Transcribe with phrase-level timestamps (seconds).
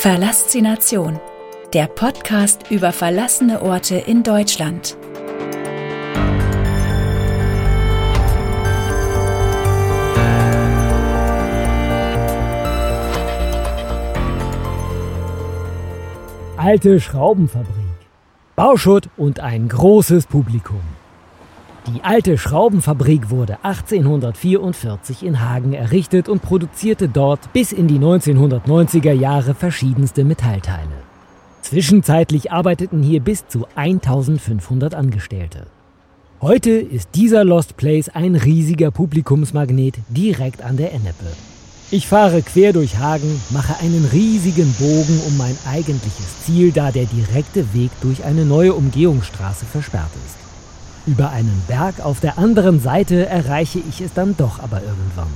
[0.00, 1.20] Verlassination,
[1.74, 4.96] der Podcast über verlassene Orte in Deutschland.
[16.56, 17.68] Alte Schraubenfabrik,
[18.56, 20.80] Bauschutt und ein großes Publikum.
[21.86, 29.12] Die alte Schraubenfabrik wurde 1844 in Hagen errichtet und produzierte dort bis in die 1990er
[29.12, 30.90] Jahre verschiedenste Metallteile.
[31.62, 35.68] Zwischenzeitlich arbeiteten hier bis zu 1500 Angestellte.
[36.42, 41.32] Heute ist dieser Lost Place ein riesiger Publikumsmagnet direkt an der Ennepe.
[41.90, 47.06] Ich fahre quer durch Hagen, mache einen riesigen Bogen um mein eigentliches Ziel, da der
[47.06, 50.36] direkte Weg durch eine neue Umgehungsstraße versperrt ist.
[51.06, 55.32] Über einen Berg auf der anderen Seite erreiche ich es dann doch aber irgendwann.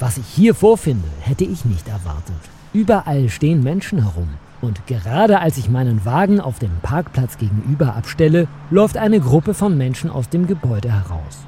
[0.00, 2.36] Was ich hier vorfinde, hätte ich nicht erwartet.
[2.72, 4.28] Überall stehen Menschen herum.
[4.62, 9.76] Und gerade als ich meinen Wagen auf dem Parkplatz gegenüber abstelle, läuft eine Gruppe von
[9.76, 11.44] Menschen aus dem Gebäude heraus.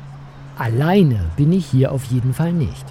[0.59, 2.85] Alleine bin ich hier auf jeden Fall nicht.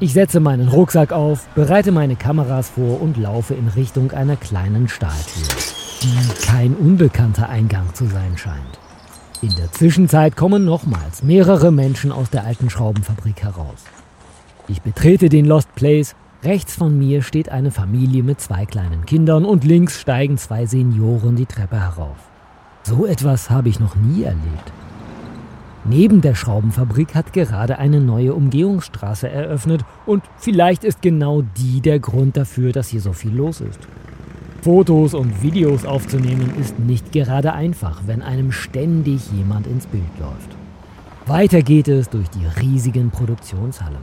[0.00, 4.88] Ich setze meinen Rucksack auf, bereite meine Kameras vor und laufe in Richtung einer kleinen
[4.88, 5.48] Stahltür,
[6.02, 8.78] die kein unbekannter Eingang zu sein scheint.
[9.40, 13.84] In der Zwischenzeit kommen nochmals mehrere Menschen aus der alten Schraubenfabrik heraus.
[14.66, 16.16] Ich betrete den Lost Place.
[16.42, 21.36] Rechts von mir steht eine Familie mit zwei kleinen Kindern und links steigen zwei Senioren
[21.36, 22.16] die Treppe herauf.
[22.82, 24.72] So etwas habe ich noch nie erlebt.
[25.84, 32.00] Neben der Schraubenfabrik hat gerade eine neue Umgehungsstraße eröffnet und vielleicht ist genau die der
[32.00, 33.78] Grund dafür, dass hier so viel los ist.
[34.62, 40.56] Fotos und Videos aufzunehmen ist nicht gerade einfach, wenn einem ständig jemand ins Bild läuft.
[41.26, 44.02] Weiter geht es durch die riesigen Produktionshallen.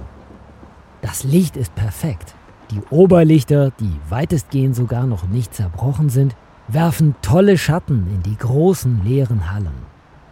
[1.01, 2.35] Das Licht ist perfekt.
[2.71, 6.35] Die Oberlichter, die weitestgehend sogar noch nicht zerbrochen sind,
[6.67, 9.85] werfen tolle Schatten in die großen leeren Hallen.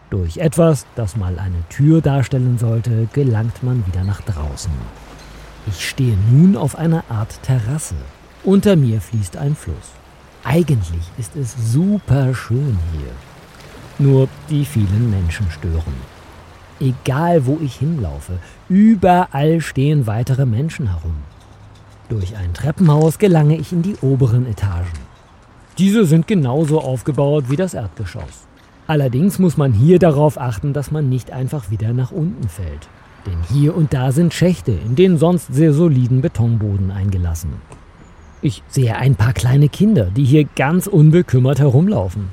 [0.10, 4.72] Durch etwas, das mal eine Tür darstellen sollte, gelangt man wieder nach draußen.
[5.68, 7.96] Ich stehe nun auf einer Art Terrasse.
[8.44, 9.92] Unter mir fließt ein Fluss.
[10.44, 13.12] Eigentlich ist es super schön hier.
[13.98, 15.94] Nur die vielen Menschen stören.
[16.80, 21.16] Egal wo ich hinlaufe, überall stehen weitere Menschen herum.
[22.10, 24.92] Durch ein Treppenhaus gelange ich in die oberen Etagen.
[25.78, 28.46] Diese sind genauso aufgebaut wie das Erdgeschoss.
[28.86, 32.90] Allerdings muss man hier darauf achten, dass man nicht einfach wieder nach unten fällt.
[33.26, 37.54] Denn hier und da sind Schächte in den sonst sehr soliden Betonboden eingelassen.
[38.46, 42.28] Ich sehe ein paar kleine Kinder, die hier ganz unbekümmert herumlaufen.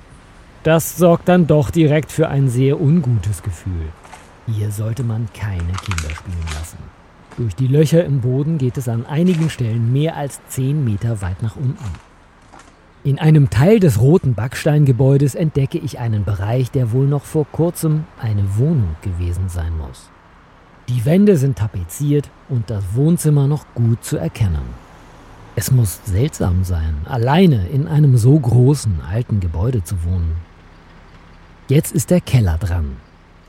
[0.64, 3.86] Das sorgt dann doch direkt für ein sehr ungutes Gefühl.
[4.48, 6.78] Hier sollte man keine Kinder spielen lassen.
[7.36, 11.44] Durch die Löcher im Boden geht es an einigen Stellen mehr als 10 Meter weit
[11.44, 11.78] nach unten.
[13.04, 18.02] In einem Teil des roten Backsteingebäudes entdecke ich einen Bereich, der wohl noch vor kurzem
[18.20, 20.10] eine Wohnung gewesen sein muss.
[20.88, 24.89] Die Wände sind tapeziert und das Wohnzimmer noch gut zu erkennen.
[25.60, 30.36] Es muss seltsam sein, alleine in einem so großen alten Gebäude zu wohnen.
[31.68, 32.96] Jetzt ist der Keller dran.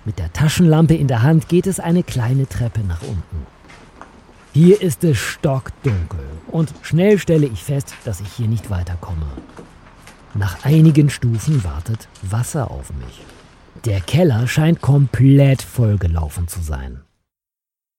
[0.04, 3.46] Mit der Taschenlampe in der Hand geht es eine kleine Treppe nach unten.
[4.52, 9.28] Hier ist es stockdunkel und schnell stelle ich fest, dass ich hier nicht weiterkomme.
[10.34, 13.22] Nach einigen Stufen wartet Wasser auf mich.
[13.86, 17.04] Der Keller scheint komplett vollgelaufen zu sein.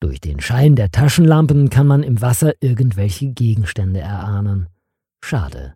[0.03, 4.67] Durch den Schein der Taschenlampen kann man im Wasser irgendwelche Gegenstände erahnen.
[5.25, 5.75] Schade.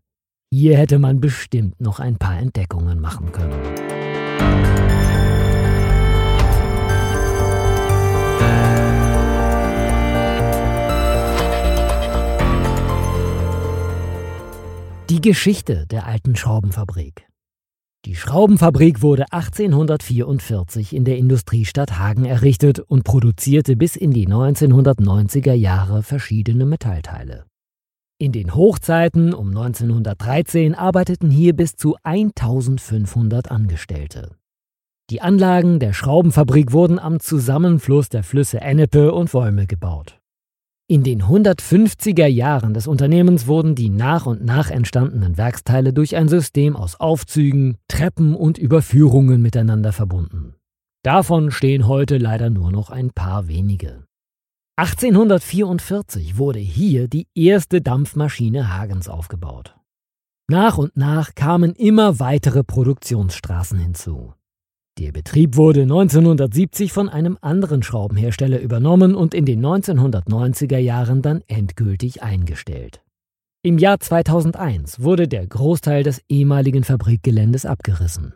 [0.52, 3.52] Hier hätte man bestimmt noch ein paar Entdeckungen machen können.
[15.08, 17.25] Die Geschichte der alten Schraubenfabrik.
[18.06, 25.54] Die Schraubenfabrik wurde 1844 in der Industriestadt Hagen errichtet und produzierte bis in die 1990er
[25.54, 27.46] Jahre verschiedene Metallteile.
[28.18, 34.36] In den Hochzeiten um 1913 arbeiteten hier bis zu 1500 Angestellte.
[35.10, 40.20] Die Anlagen der Schraubenfabrik wurden am Zusammenfluss der Flüsse Ennepe und Wolme gebaut.
[40.88, 46.28] In den 150er Jahren des Unternehmens wurden die nach und nach entstandenen Werksteile durch ein
[46.28, 50.54] System aus Aufzügen, Treppen und Überführungen miteinander verbunden.
[51.02, 54.04] Davon stehen heute leider nur noch ein paar wenige.
[54.76, 59.74] 1844 wurde hier die erste Dampfmaschine Hagens aufgebaut.
[60.48, 64.34] Nach und nach kamen immer weitere Produktionsstraßen hinzu.
[64.98, 71.42] Der Betrieb wurde 1970 von einem anderen Schraubenhersteller übernommen und in den 1990er Jahren dann
[71.48, 73.02] endgültig eingestellt.
[73.62, 78.34] Im Jahr 2001 wurde der Großteil des ehemaligen Fabrikgeländes abgerissen.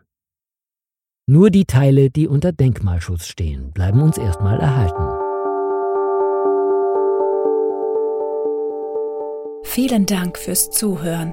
[1.27, 5.21] Nur die Teile, die unter Denkmalschutz stehen, bleiben uns erstmal erhalten.
[9.63, 11.33] Vielen Dank fürs Zuhören.